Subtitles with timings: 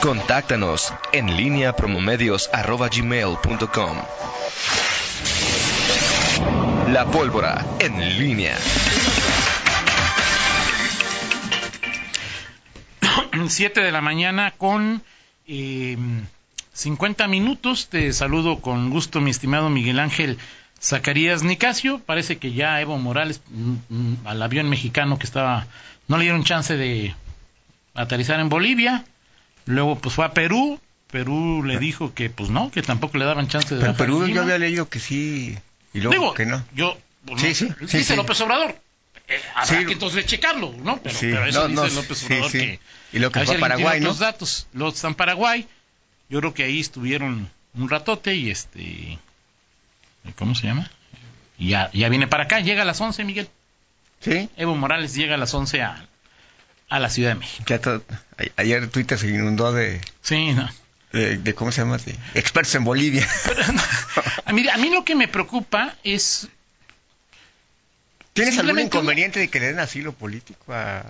[0.00, 3.96] Contáctanos en línea promomedios.com.
[6.88, 8.56] La pólvora en línea.
[13.48, 15.02] 7 de la mañana con
[15.46, 15.98] eh,
[16.72, 17.90] 50 minutos.
[17.90, 20.38] Te saludo con gusto, mi estimado Miguel Ángel
[20.80, 21.98] Zacarías Nicasio.
[21.98, 25.66] Parece que ya Evo Morales, mm, mm, al avión mexicano que estaba,
[26.08, 27.14] no le dieron chance de
[27.94, 29.04] aterrizar en Bolivia.
[29.70, 30.80] Luego, pues fue a Perú.
[31.10, 34.42] Perú le dijo que, pues no, que tampoco le daban chance de Pero Perú yo
[34.42, 35.58] había leído que sí
[35.92, 36.64] y luego Digo, que no.
[36.72, 38.16] Yo, pues, Sí, no, sí, sí, dice.
[38.16, 38.80] López Obrador.
[39.26, 41.00] Eh, habrá que entonces checarlo, ¿no?
[41.02, 42.80] Pero, Sí, pero eso no, dice no, López Obrador que...
[43.12, 44.06] Y luego que fue Paraguay, ¿no?
[44.06, 44.66] otros datos.
[44.72, 45.68] Luego está en Paraguay.
[46.28, 49.18] Yo creo que ahí estuvieron un ratote y este...
[50.36, 50.90] ¿Cómo se llama?
[51.58, 52.60] Y ya, ya viene para acá.
[52.60, 53.48] Llega a las 11, Miguel.
[54.20, 56.06] Sí, Evo Morales llega a las 11 a,
[56.90, 57.64] a la Ciudad de México.
[57.66, 58.02] ya todo-
[58.38, 60.68] a- ayer Twitter se inundó de, Sí, no.
[61.12, 61.96] de, de- ¿cómo se llama?
[61.98, 63.26] De expertos en Bolivia.
[64.44, 66.48] a, mí, a mí lo que me preocupa es...
[68.32, 71.04] ¿Tienes algún inconveniente de que le den asilo político a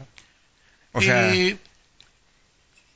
[0.92, 1.56] o sea, Eh,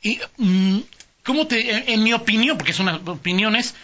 [0.02, 0.78] y, mm,
[1.24, 1.70] ¿Cómo te.?
[1.76, 3.74] En, en mi opinión, porque es una opinión, es.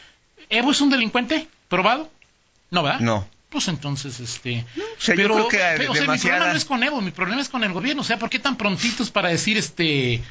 [0.51, 1.47] ¿Evo es un delincuente?
[1.69, 2.11] ¿Probado?
[2.71, 3.01] No, ¿verdad?
[3.01, 3.29] no.
[3.51, 4.65] Pues entonces, este.
[4.77, 7.01] O sea, yo pero, creo que pero, o sea, mi problema no es con Evo,
[7.01, 8.03] mi problema es con el gobierno.
[8.03, 10.23] O sea, ¿por qué tan prontitos para decir este.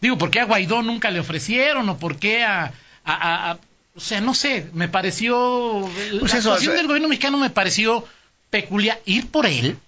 [0.00, 1.88] Digo, ¿por qué a Guaidó nunca le ofrecieron?
[1.88, 2.64] ¿O por qué a.
[2.64, 2.72] a-
[3.04, 3.58] a- a-
[3.94, 5.88] o sea, no sé, me pareció.
[6.20, 8.06] Pues la eso, actuación o sea- del gobierno mexicano me pareció
[8.50, 9.00] peculiar.
[9.06, 9.78] Ir por él.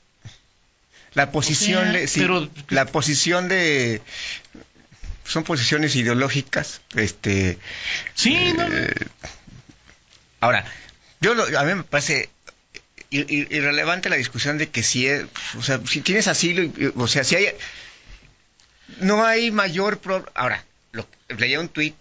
[1.13, 4.01] La posición de sí, pero- la posición de
[5.25, 7.59] son posiciones ideológicas, este
[8.15, 8.75] Sí, no, no.
[8.77, 8.95] Eh,
[10.41, 10.65] ahora,
[11.21, 12.31] yo lo- a mí me parece
[13.11, 15.25] irrelevante la discusión de que si es,
[15.59, 17.47] o sea, si tienes asilo, y- o sea, si hay
[19.01, 21.07] no hay mayor pro- ahora, lo,
[21.37, 21.95] leía un tuit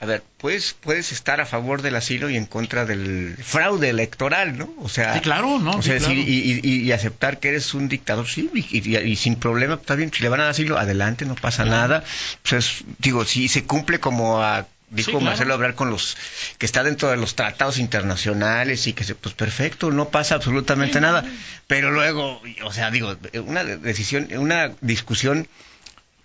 [0.00, 4.58] a ver, puedes, puedes estar a favor del asilo y en contra del fraude electoral,
[4.58, 4.74] ¿no?
[4.78, 5.76] O sea, Sí, claro, ¿no?
[5.76, 6.14] o Sí, sea, claro.
[6.14, 10.24] y, y- y aceptar que eres un dictador, sí, y, sin problema, está bien, si
[10.24, 12.02] le van a dar asilo, adelante, no pasa nada.
[12.42, 15.24] Pues es- digo, si se cumple como a, dijo Sí, claro.
[15.26, 16.16] Marcelo Obrar con los
[16.58, 20.94] que está dentro de los tratados internacionales y que se, pues perfecto, no pasa absolutamente
[20.98, 21.24] Sí, nada.
[21.66, 25.48] Pero luego, o sea, digo, una decisión, una discusión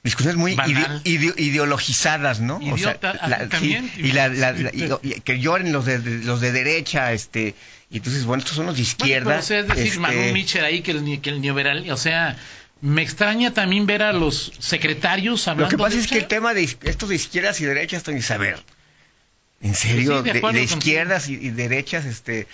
[0.03, 1.01] discusiones muy Banal.
[1.03, 2.61] ide- ide- ideologizadas, ¿no?
[2.61, 3.91] Idiota, también.
[3.94, 7.11] sí, y, la- la- la- y- y que lloren los de, de- los de derecha,
[7.11, 7.55] este,
[7.89, 9.29] y entonces, bueno, estos son los de Bueno, izquierda.
[9.31, 12.38] pero, o sea, es decir, este, Manu Mitchell ahí que el, que el o sea,
[12.82, 16.28] me extraña también ver a los secretarios Lo hablando que pasa de- es que el
[16.28, 18.60] tema de estos de izquierdas y derechas, Tony, saber.
[19.62, 22.48] En serio, Sí, de de, izquierdas y, y derechas, este,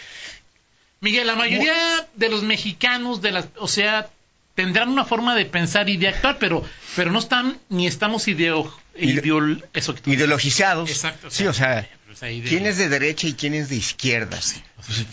[1.01, 1.73] Miguel, la mayoría
[2.15, 4.09] de los mexicanos, de las, o sea,
[4.55, 6.63] tendrán una forma de pensar y de actuar, pero,
[6.95, 8.73] pero no están ni estamos ideo,
[9.73, 10.89] eso ideologizados.
[10.89, 13.75] Exacto, o Sí, sea, o sea, pues ¿quién es de derecha y quién es de
[13.75, 14.39] izquierda?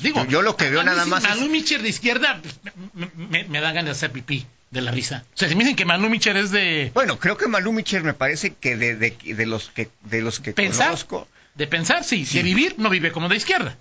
[0.01, 2.61] Digo, yo lo que veo a nada más es- Manu Mitchell de izquierda pues,
[2.95, 5.25] me, me, me da ganas de hacer pipí de la risa.
[5.35, 8.03] O sea, si me dicen que Manu Mitchell es de, Bueno, creo que Malú Micher
[8.05, 10.87] me parece que de, de, de los que de los que Pensar.
[10.89, 11.27] conozco,
[11.57, 12.39] de pensar, sí, Sí.
[12.39, 13.77] de vivir, no vive como de izquierda.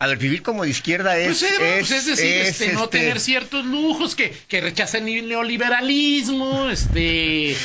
[0.00, 2.84] A ver, vivir como de izquierda es Pues, eh, pues, es decir, es, este, no
[2.84, 7.56] este, tener ciertos lujos, que, que rechazan el neoliberalismo, este...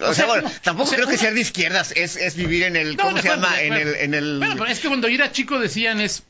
[0.00, 2.16] O, sea, sea, bueno, como- tampoco o sea, creo que una- ser de izquierdas es,
[2.16, 3.62] es vivir en el No, ¿cómo se llama?
[3.62, 6.24] En el en el Bueno, pero es que cuando yo era chico decían es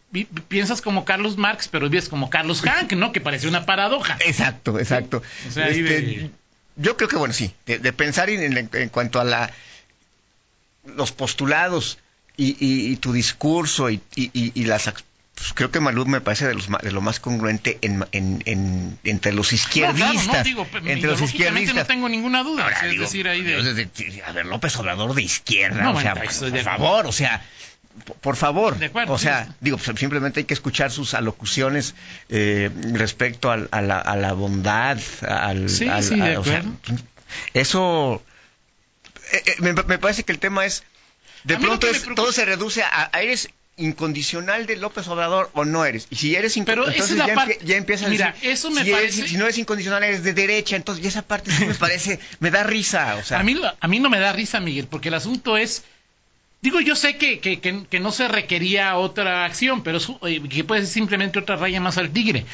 [0.48, 3.10] piensas como Carlos Marx, pero vives como Carlos Hank, ¿no?
[3.12, 4.18] Que parecía una paradoja.
[4.26, 5.22] Exacto, exacto.
[5.48, 6.30] O sea, Este, de-
[6.76, 9.50] Yo creo que, bueno, sí, de, de pensar en, en- en cuanto a la
[10.84, 11.98] los postulados
[12.36, 14.00] y, y- y tu discurso y-
[14.54, 14.92] y las...
[15.34, 18.98] pues, creo que Malú me parece de, los, de lo más congruente en, en- en-
[19.04, 20.12] entre los No, izquierdistas.
[20.24, 21.74] claro, no, digo, entre los izquierdistas.
[21.74, 22.64] no tengo ninguna duda.
[22.64, 24.22] Ahora, digo, decir, ahí de...
[24.26, 27.42] a ver, López Obrador de izquierda, No, o sea, estoy por de favor, o sea,
[28.20, 29.52] por favor, De acuerdo, o sea, sí.
[29.60, 31.94] digo, pues, simplemente hay que escuchar sus alocuciones
[32.28, 36.44] eh, respecto al- a, la, a la bondad, al, Sí, al- sí, de a- o
[36.44, 36.62] sea,
[37.54, 38.22] eso,
[39.32, 40.84] eh, eh, me, me parece que el tema es,
[41.44, 45.64] de A pronto es- todo se reduce a, a eres incondicional de López Obrador o
[45.64, 46.06] no eres.
[46.10, 48.70] Y si eres incondicional, entonces es ya, parte- empie- ya empiezas Mira, a decir, eso
[48.70, 51.50] me si, eres- parece- si no eres incondicional eres de derecha, entonces y esa parte
[51.50, 54.32] sí me parece, me da risa, o sea, a, mí, a mí no me da
[54.32, 55.84] risa, Miguel, porque el asunto es...
[56.60, 60.40] Digo, yo sé que, que, que, que no se requería otra acción, pero su- eh,
[60.48, 62.44] que puede ser simplemente otra raya más al tigre.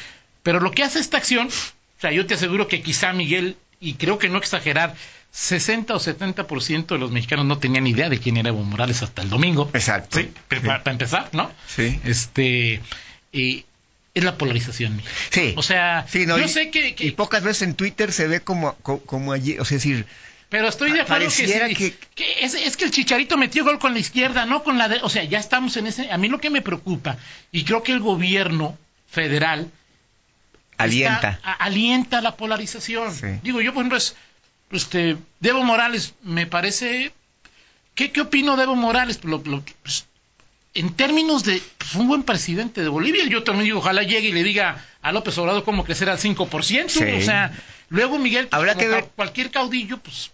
[0.41, 3.93] Pero lo que hace esta acción, o sea, yo te aseguro que quizá Miguel, y
[3.95, 4.95] creo que no exagerar,
[5.31, 9.21] 60 o 70% de los mexicanos no tenían idea de quién era Evo Morales hasta
[9.21, 9.69] el domingo.
[9.73, 10.19] Exacto.
[10.19, 11.51] Sí, pero para, para empezar, ¿no?
[11.67, 11.99] Sí.
[12.03, 12.81] Este,
[13.31, 13.65] y
[14.15, 15.01] es la polarización.
[15.29, 15.53] Sí.
[15.55, 18.27] O sea, Sí, no, yo y- sé que, que- Y pocas veces en Twitter se
[18.27, 20.05] ve como, co- como, allí, o sea, es decir,
[20.49, 21.95] Pero estoy de acuerdo que,
[22.41, 24.97] es, es que el Chicharito metió gol con la izquierda, no con la de...
[25.03, 26.11] O sea, ya estamos en ese...
[26.11, 27.17] A mí lo que me preocupa,
[27.51, 28.75] y creo que el gobierno
[29.07, 29.69] federal
[30.77, 31.29] Alienta.
[31.33, 33.13] está- a- alienta la polarización.
[33.13, 33.27] Sí.
[33.43, 34.15] Digo, yo, por ejemplo, es,
[34.71, 37.11] este, Debo Morales, me parece.
[37.95, 39.17] ¿Qué, qué opino de Evo Morales?
[39.17, 40.05] Pues lo- lo- pues,
[40.73, 41.61] en términos de.
[41.77, 43.25] Pues, un buen presidente de Bolivia.
[43.27, 46.89] Yo también digo, ojalá llegue y le diga a López Obrador cómo crecer al 5%.
[46.89, 47.03] Sí.
[47.03, 47.51] O sea,
[47.89, 50.31] luego Miguel, pues, Habrá como que ver- cualquier caudillo, pues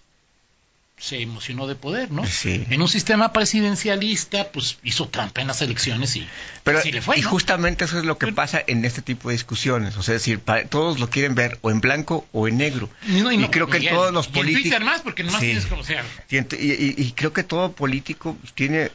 [0.97, 2.25] se emocionó de poder, ¿no?
[2.25, 2.65] Sí.
[2.69, 6.25] En un sistema presidencialista, pues hizo trampa en las elecciones y
[6.63, 7.29] Pero, así le fue, y ¿no?
[7.29, 9.97] justamente eso es lo que pasa en este tipo de discusiones.
[9.97, 10.39] O sea, es decir,
[10.69, 12.89] todos lo quieren ver o en blanco o en negro.
[13.07, 14.79] Y, no- y no, creo que Miguel, todos los y políticos...
[14.81, 15.47] Más, porque nomás Sí.
[15.47, 18.89] tienes como, sea, Y, y- y- y creo que todo político tiene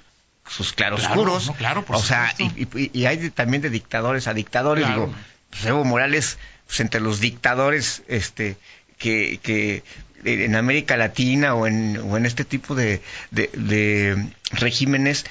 [0.49, 1.45] sus claroscuros.
[1.45, 4.85] Claro, claro, por o sea, y, y- y hay de- también de dictadores a dictadores.
[4.87, 5.07] Claro.
[5.07, 5.15] Digo,
[5.51, 8.57] pues Evo Morales, pues entre los dictadores este,
[8.99, 9.83] que, que
[10.25, 13.01] en América Latina o en, o en este tipo de,
[13.31, 15.25] de- de regímenes,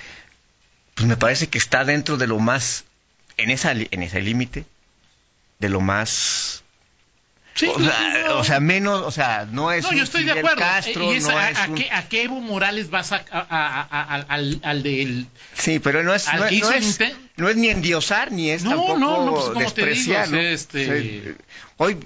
[0.95, 2.85] pues me parece que está dentro de lo más,
[3.37, 4.65] en, esa, en ese límite,
[5.59, 6.63] de lo más...
[7.53, 10.31] sí, o, sea, no, o sea, menos, o sea, no es no, yo estoy de
[10.31, 10.57] acuerdo.
[10.57, 14.23] Castro, Y no a, es a un- qué, ¿A qué Evo Morales vas a, a-
[14.29, 15.27] al, al del...
[15.53, 17.05] Sí, pero no es, Al no, es- no
[17.39, 20.27] no es ni endiosar ni es No, tampoco no, no, pues, como te despreciar.
[20.27, 20.47] digo, ¿no?
[20.47, 21.35] este-
[21.77, 21.97] O hoy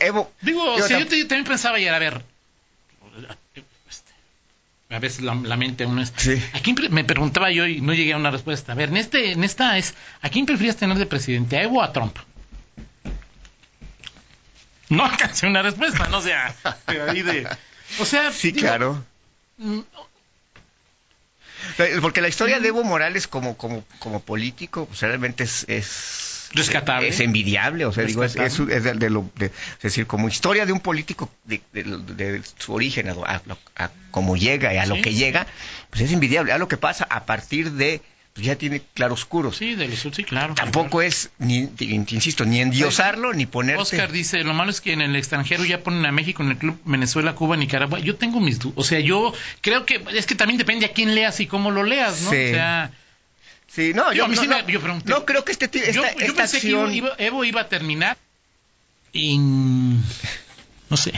[0.00, 2.22] Evo, Digo, o yo sea, yo, te- yo también pensaba ayer, a ver,
[3.88, 4.12] este,
[4.90, 6.12] a veces la, la mente uno es...
[6.16, 6.42] Sí.
[6.54, 8.72] ¿A quién pre- me preguntaba yo y no llegué a una respuesta?
[8.72, 11.78] A ver, en, este, en esta es, ¿a quién prefieres tener de presidente, a Evo
[11.78, 12.16] o a Trump?
[14.88, 16.54] No alcancé una respuesta, no o sea,
[16.86, 17.46] de ahí de...
[18.00, 19.04] O sea, sí, digo, claro.
[22.00, 27.08] Porque la historia de Evo Morales como como como político pues, realmente es, es Rescatable.
[27.08, 28.76] es envidiable, o sea, digo, es, es, Rescatable.
[28.76, 31.60] es de, de lo, de- es decir, como historia de un político de,
[32.58, 33.42] su origen a, a
[33.84, 35.02] a cómo llega y a lo Sí.
[35.02, 35.46] que llega,
[35.90, 36.52] pues es envidiable.
[36.52, 38.00] A lo que pasa a partir de,
[38.38, 39.56] pues ya tiene claroscuros.
[39.56, 40.54] Sí, de los sí, claro.
[40.54, 43.82] Tampoco es, ni, te- insisto, ni endiosarlo, ni ponerte...
[43.82, 46.56] Oscar dice, lo malo es que en el extranjero ya ponen a México en el
[46.56, 47.98] club Venezuela, Cuba, Nicaragua.
[47.98, 48.76] Yo tengo mis dudas.
[48.78, 51.82] O sea, yo creo que es que también depende a quién leas y cómo lo
[51.82, 52.30] leas, ¿no?
[52.30, 52.36] Sí.
[52.36, 52.92] O sea,
[53.66, 55.10] Sí, no, Yo, yo, no, sí no, me- yo pregunté.
[55.10, 57.60] no creo que este, esta, yo, yo esta pensé que acción iba- iba- Evo iba
[57.62, 58.16] a terminar
[59.12, 59.96] en...
[60.90, 61.12] No sé.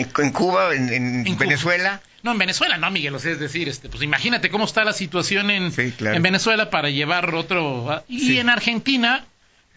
[0.00, 1.46] En, en Cuba, en, en En Cuba.
[1.46, 3.14] Venezuela, No, en Venezuela no, Miguel.
[3.14, 6.16] O sea, es decir, este, pues imagínate cómo está la situación en, Sí, claro.
[6.16, 7.90] en Venezuela para llevar otro...
[7.90, 8.38] ah, Y Sí.
[8.38, 9.24] en Argentina,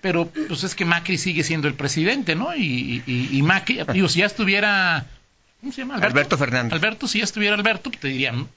[0.01, 2.55] pero pues es que Macri sigue siendo el presidente, ¿no?
[2.55, 5.05] Y, y, y Macri, digo, si ya estuviera...
[5.61, 5.95] ¿Cómo se llama?
[5.95, 6.73] Alberto Fernández.
[6.73, 8.47] Alberto, si ya estuviera Alberto, pues te dirían,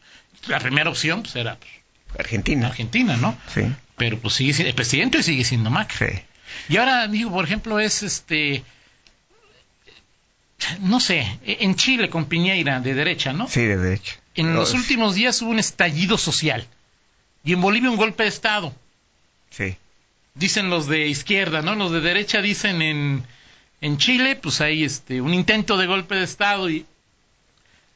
[0.48, 2.66] la primera opción pues era pues, Argentina.
[2.68, 3.36] Argentina, ¿no?
[3.54, 3.62] Sí,
[3.96, 5.96] Pero pues sigue siendo, el presidente sigue siendo Macri.
[6.08, 6.20] sí.
[6.68, 8.64] Y ahora, digo, por ejemplo, es este.
[10.80, 13.48] No sé, en Chile con Piñeira de derecha, ¿no?
[13.48, 14.16] Sí, de derecho.
[14.34, 16.66] En los últimos días hubo un estallido social.
[17.44, 18.74] Y en Bolivia un golpe de Estado.
[19.50, 19.76] Sí.
[20.34, 21.74] Dicen los de izquierda, ¿no?
[21.74, 23.24] Los de derecha dicen en,
[23.80, 26.70] en Chile, pues hay este, un intento de golpe de Estado.
[26.70, 26.86] Y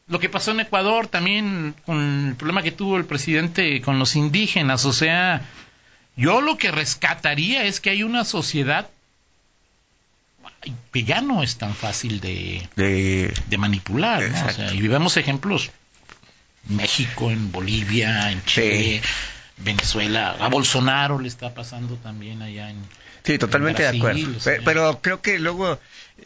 [0.08, 4.16] lo que pasó en Ecuador también con el problema que tuvo el presidente con los
[4.16, 4.84] indígenas.
[4.84, 5.42] O sea,
[6.16, 8.88] yo lo que rescataría es que hay una sociedad
[10.92, 13.32] que ya no es tan fácil de, De...
[13.48, 14.26] de manipular, ¿no?
[14.26, 14.54] O Exacto.
[14.68, 15.70] sea, y vemos ejemplos
[16.68, 19.02] México, en Bolivia, en Chile,
[19.58, 22.76] Venezuela, a Bolsonaro le está pasando también allá en
[23.24, 24.36] Sí, totalmente en de acuerdo.
[24.36, 25.78] o sea, Pe- Pero, creo que luego,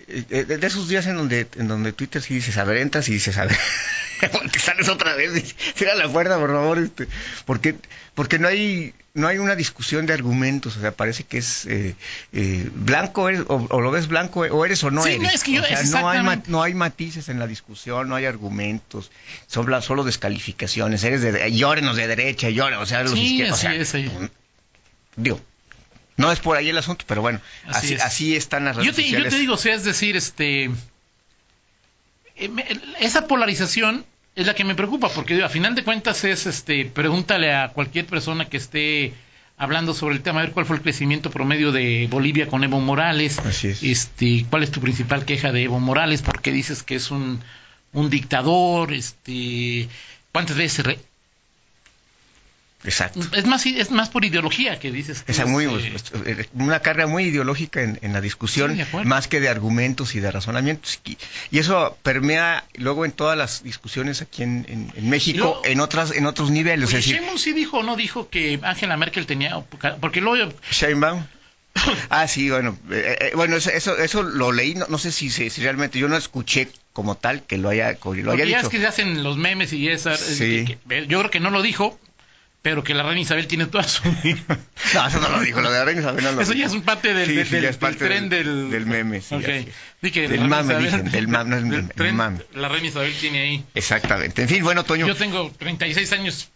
[0.08, 3.08] eh, eh, de esos días en donde, en donde Twitter sí dices, a ver, entras
[3.08, 3.56] y dices, a ver,
[4.52, 7.06] te sales otra vez, cierra la puerta, por favor, este,
[7.44, 7.76] porque,
[8.14, 11.94] porque no hay, no hay una discusión de argumentos, o sea, parece que es eh,
[12.32, 15.22] eh, blanco eres, o, o lo ves blanco o eres o no Sí, eres.
[15.22, 18.08] no, es que yo- o sea, es no hay, no hay matices en la discusión,
[18.08, 19.10] no hay argumentos,
[19.46, 23.52] son la- solo descalificaciones, eres de, llórenos de derecha, llórenos, o sea, los Sí, izquierdos,
[23.52, 24.30] o así sea, es, ahí.
[25.16, 25.40] digo,
[26.16, 28.02] no es por ahí el asunto, pero bueno, Así así, es.
[28.02, 30.70] así están las redes Yo te, yo te digo, o sea, es decir, este
[33.00, 34.04] esa polarización
[34.34, 37.68] es la que me preocupa, porque digo, a final de cuentas es, este, pregúntale a
[37.70, 39.12] cualquier persona que esté
[39.56, 42.78] hablando sobre el tema, a ver cuál fue el crecimiento promedio de Bolivia con Evo
[42.80, 43.82] Morales, Así es.
[43.82, 47.40] este, cuál es tu principal queja de Evo Morales, por qué dices que es un,
[47.92, 49.88] un dictador, este,
[50.30, 50.98] cuántas veces se re-
[52.84, 53.20] Exacto.
[53.36, 57.08] es más es más por ideología que dices Esa es, muy, eh, eh, una carga
[57.08, 61.00] muy ideológica en, en la discusión, Sí, más que de argumentos y de razonamientos.
[61.04, 61.18] Y,
[61.50, 65.80] y eso permea luego en todas las discusiones aquí en, en- en México, luego- en
[65.80, 66.88] otras en otros niveles.
[66.90, 69.58] Oye, es decir, Sheinbaum sí dijo o no dijo que Angela Merkel tenía
[70.00, 71.26] porque luego Sheinbaum,
[72.10, 75.30] ah, sí, bueno, eh, eh, bueno, eso, eso, eso lo leí, no, no sé si,
[75.30, 78.58] si, si realmente yo no escuché como tal que lo haya, que lo haya dicho.
[78.58, 80.20] es que se hacen los memes y esas.
[80.20, 80.64] Sí.
[80.64, 81.98] que- que- yo creo que no lo dijo,
[82.62, 84.02] pero que la reina Isabel tiene toda su.
[84.94, 86.60] No, eso no lo dijo, lo de la reina Isabel no lo Eso dijo.
[86.60, 89.42] ya es un parte del, Sí, del, sí, del- parte tren del- meme, sí, Ok.
[89.44, 89.66] así es.
[90.02, 92.38] Di que Del mame, Isabel- dicen, del mame, no es meme, el tren, mame.
[92.54, 93.64] La reina Isabel tiene ahí.
[93.74, 94.42] Exactamente.
[94.42, 95.06] En fin, bueno, Toño.
[95.06, 96.48] Yo tengo 36 años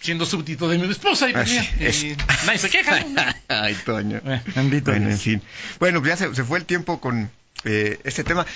[0.00, 2.04] siendo súbdito de mi esposa y, pues, mira, es.
[2.04, 3.00] y nadie se queja.
[3.00, 3.22] ¿no?
[3.48, 4.20] Ay, Toño.
[4.24, 5.42] Eh, bendito Bueno, en fin.
[5.80, 7.30] Bueno, ya se, se fue el tiempo con
[7.64, 8.46] eh, este tema.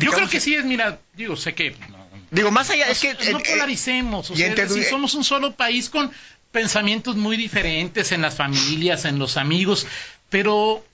[0.00, 1.74] Yo creo que sí es, mira, digo, sé que...
[1.90, 3.14] no, Digo, más allá, es que...
[3.32, 6.10] no eh, polaricemos, o sea, es decir, somos un solo país con
[6.52, 9.86] pensamientos muy diferentes en las familias, en los amigos,
[10.28, 10.84] pero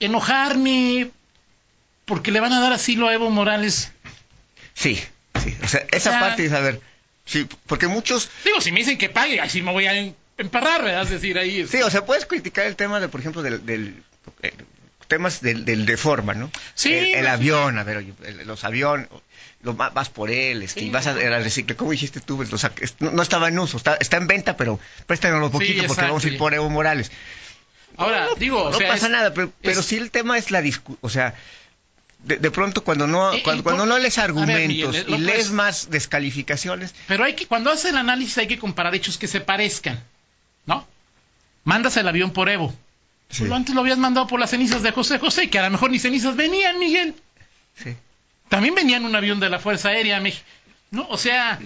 [0.00, 1.10] enojarme
[2.04, 3.92] porque le van a dar asilo a Evo Morales.
[4.74, 4.98] Sí,
[5.42, 5.56] sí.
[5.62, 6.80] O sea, esa O sea- parte es, a ver,
[7.24, 8.30] sí, porque muchos...
[8.44, 11.02] Digo, si me dicen que pague, así me voy a em- emparrar, ¿verdad?
[11.02, 11.66] Es decir, ahí...
[11.66, 13.64] Sí, o sea, puedes criticar el tema de, por ejemplo, del...
[13.66, 14.02] del
[14.42, 14.52] eh,
[15.08, 16.50] temas del, del de forma, ¿no?
[16.74, 19.08] Sí, El, avión, a ver, el- los aviones,
[19.62, 22.36] lo, va- vas por él, este, Sí, y vas a, a reciclar, ¿cómo dijiste tú?
[22.38, 25.72] Lo sac- es- no, no estaba en uso, está, está en venta, pero préstanos poquito
[25.72, 26.38] porque exacto, vamos a ir sí.
[26.38, 27.10] por Evo Morales.
[27.96, 30.50] Ahora, digo, o no sea, pasa es- nada, pero, pero es- sí el tema es
[30.52, 31.34] la discusión, o sea,
[32.20, 35.18] de, de pronto cuando no Eh, cuando, eh, cuando no lees ver, argumentos Miguel, y
[35.18, 39.26] lees más descalificaciones, Pero hay que, cuando haces el análisis hay que comparar hechos que
[39.28, 40.02] se parezcan,
[40.66, 40.86] ¿no?
[41.64, 42.74] Mandas el avión por Evo.
[43.30, 43.40] Sí.
[43.40, 45.90] Pues antes lo habías mandado por las cenizas de José José, que a lo mejor
[45.90, 47.14] ni cenizas venían, Miguel.
[47.74, 47.94] sí.
[48.48, 50.22] También venían un avión de la Fuerza Aérea,
[50.90, 51.06] ¿no?
[51.10, 51.60] O sea,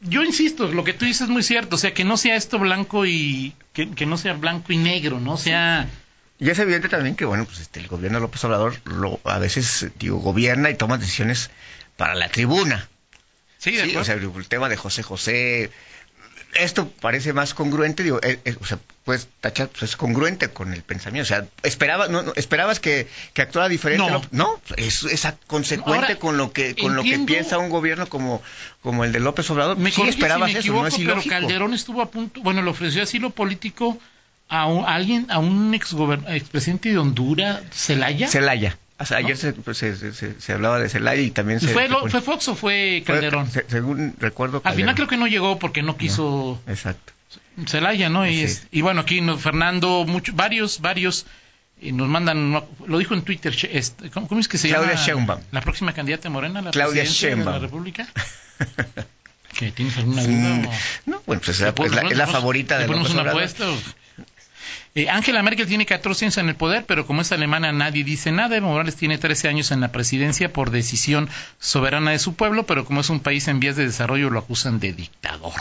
[0.00, 2.58] yo insisto, lo que tú dices es muy cierto, o sea, que no sea esto
[2.58, 5.34] blanco y que, que no sea blanco y negro, ¿no?
[5.34, 5.88] O sea,
[6.38, 9.38] Y es evidente también que, bueno, pues este, el gobierno de López Obrador lo, a
[9.38, 11.50] veces, digo, gobierna y toma decisiones
[11.96, 12.88] para la tribuna.
[13.58, 15.70] sí, de Sí, o sea, el tema de José José,
[16.54, 20.72] esto parece más congruente, digo, eh, eh, o sea, pues tachar, pues es congruente con
[20.72, 24.22] el pensamiento, o sea, esperabas, no, no, esperabas que, que actuara diferente, No.
[24.30, 28.42] no, es, es consecuente Ahora, con lo que, con lo que piensa un gobierno como,
[28.82, 31.22] como el de López Obrador, Me sí esperabas si me eso, no es pero.
[31.30, 33.98] Calderón estuvo a punto, bueno, le ofreció asilo político
[34.48, 35.94] a, un- a alguien, a un ex
[36.28, 38.28] expresidente de Honduras, Celaya.
[38.28, 38.76] Celaya.
[39.00, 41.68] O sea, ayer se, pues, se, se- se- se hablaba de Celaya y también se...
[41.68, 43.50] ¿Fue, lo- fue Fox o fue Calderón?
[43.50, 44.60] se- según recuerdo...
[44.62, 44.94] Al final Calderón.
[44.94, 47.12] creo que no llegó porque no quiso Exacto.
[47.66, 48.26] Celaya, ¿no?
[48.26, 48.42] Y, Sí.
[48.44, 51.26] es- y bueno, aquí nos, Fernando, mucho, varios, varios
[51.80, 55.06] y nos mandan, lo dijo en Twitter, este, ¿cómo, cómo es que se Claudia llama?
[55.06, 55.40] Sheinbaum.
[55.50, 57.58] La próxima candidata de Morena la Claudia de la.
[57.58, 58.06] República.
[59.58, 60.32] ¿Que ¿Tienes alguna duda?
[60.34, 60.66] Mm,
[61.06, 63.30] No, bueno, pues es la, ¿Le ponemos- es la- es la favorita de ponemos una
[63.30, 63.68] apuesta?
[63.70, 63.78] o-
[64.96, 68.32] Eh, Angela Merkel tiene 14 años en el poder, pero como es alemana nadie dice
[68.32, 68.56] nada.
[68.56, 71.28] Evo Morales tiene 13 años en la presidencia por decisión
[71.60, 74.80] soberana de su pueblo, pero como es un país en vías de desarrollo lo acusan
[74.80, 75.52] de dictador.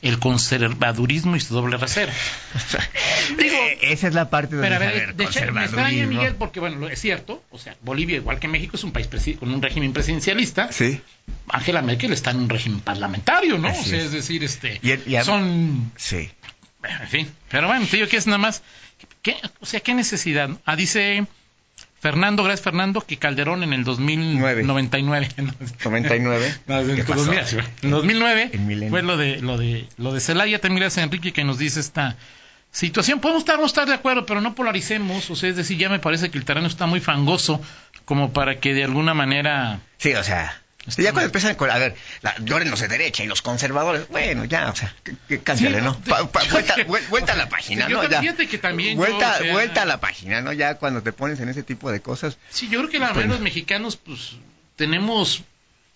[0.00, 2.12] El conservadurismo y su doble rasero.
[3.38, 5.46] Digo, Eh, esa es la parte donde pero a ver, a ver, de hecho, me
[5.46, 6.08] extraña conservadurismo.
[6.12, 9.08] Miguel porque bueno, lo- es cierto, o sea, Bolivia igual que México es un país
[9.38, 10.70] con un régimen presidencialista.
[10.72, 11.00] Sí,
[11.48, 13.68] Angela Merkel está en un régimen parlamentario, ¿no?
[13.68, 14.04] Así o sea, es.
[14.06, 16.30] es decir, este Y- y a- son sí.
[16.88, 18.62] En fin, pero bueno, te digo que es nada más.
[19.22, 20.50] ¿qué- o sea, ¿qué necesidad?
[20.66, 21.26] Ah, dice
[22.00, 24.62] Fernando, gracias Fernando, que Calderón en el 2099.
[24.64, 25.28] 99.
[26.66, 27.24] No, en ¿Qué el pasó?
[27.24, 28.90] 2000, sí, en 2009 El milenio.
[28.90, 30.60] fue lo de lo de lo de Celaya.
[30.60, 32.16] También gracias a Enrique que nos dice esta
[32.72, 33.20] situación.
[33.20, 35.30] Podemos estar no estar de acuerdo, pero no polaricemos.
[35.30, 37.60] O sea, es decir, ya me parece que el terreno está muy fangoso
[38.04, 40.60] como para que de alguna manera Sí, o sea.
[40.86, 44.44] Ya cuando empiezan con, a ver, la, lloren los de derecha y los conservadores, bueno,
[44.44, 44.94] ya, o sea,
[45.42, 45.98] cámbiale, Sí, ¿no?
[46.00, 48.08] Pa- pa- vuelta, vuel- vuelta a la página, Yo ¿no?
[48.10, 48.20] Ya.
[48.20, 50.52] fíjate que también yo, Vuelta, o sea- vuelta a la página, ¿no?
[50.52, 52.36] Ya cuando te pones en ese tipo de cosas.
[52.50, 54.32] Sí, yo creo que la de los mexicanos, pues,
[54.76, 55.42] tenemos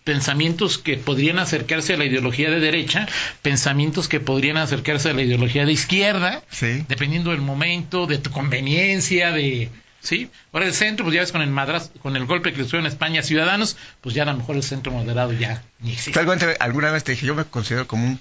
[0.03, 3.07] pensamientos que podrían acercarse a la ideología de derecha,
[3.41, 6.83] pensamientos que podrían acercarse a la ideología de izquierda, Sí.
[6.87, 9.69] dependiendo del momento, de tu conveniencia, de
[10.01, 10.29] sí.
[10.53, 12.85] Ahora el centro, pues ya ves con el madraz, con el golpe que le en
[12.85, 16.19] España a Ciudadanos, pues ya a lo mejor el centro moderado ya ni existe.
[16.19, 18.19] Alguna vez- alguna vez te dije, yo me considero como un,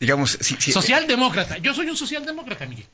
[0.00, 2.86] digamos, si- si- Socialdemócrata, yo soy un socialdemócrata, Miguel.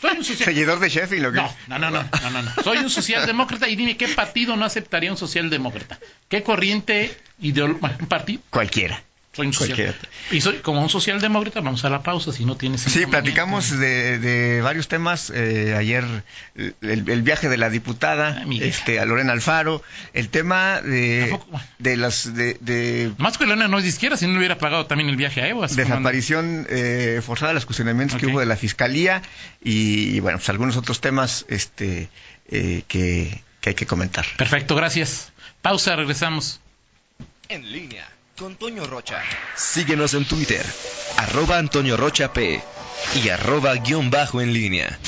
[0.00, 0.44] Soy un social...
[0.44, 1.36] seguidor de Sheffield, ¿o qué?
[1.38, 2.62] No, no, no, no, no, no, no.
[2.62, 5.98] Soy un socialdemócrata y dime qué partido no aceptaría un socialdemócrata.
[6.28, 7.96] ¿Qué corriente ideológica?
[8.00, 8.42] un partido?
[8.50, 9.02] Cualquiera.
[9.34, 9.96] Soy un social.
[10.30, 14.18] Y soy como un socialdemócrata, vamos a la pausa si no tienes Sí, platicamos de,
[14.18, 15.30] de varios temas.
[15.34, 16.04] eh, ayer
[16.54, 21.36] el, el viaje de la diputada Ah, este, a Lorena Alfaro, el tema de,
[21.78, 24.58] de las de, de Más que Leona no es de izquierda, si no le hubiera
[24.58, 25.66] pagado también el viaje a Evo.
[25.66, 29.20] desaparición eh, forzada, los cuestionamientos que hubo de la fiscalía
[29.62, 32.08] y, bueno, pues algunos otros temas este,
[32.50, 34.24] eh, que, que hay que comentar.
[34.36, 35.32] Perfecto, gracias.
[35.62, 36.60] Pausa, regresamos.
[37.48, 39.22] En línea con Toño Rocha.
[39.56, 40.64] Síguenos en Twitter,
[41.18, 42.62] arroba Antonio Rocha P
[43.22, 44.98] y arroba guion bajo en línea.